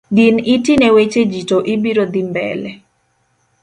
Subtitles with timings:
[0.15, 2.71] Din iti ne wecheji to ibiro dhimbele.